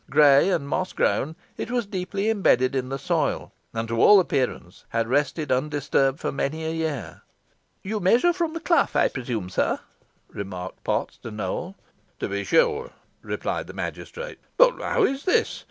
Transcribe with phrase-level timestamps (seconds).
[0.09, 4.83] Grey and moss grown, it was deeply imbedded in the soil, and to all appearance
[4.89, 7.21] had rested undisturbed for many a year.
[7.83, 9.77] "You measure from the clough, I presume, sir?"
[10.27, 11.75] remarked Potts to Nowell.
[12.19, 12.89] "To be sure,"
[13.21, 15.59] replied the magistrate; "but how is this?